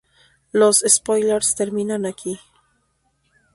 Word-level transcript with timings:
Los 0.51 0.79
spoilers 0.79 1.53
terminan 1.53 2.07
aquí. 2.07 2.39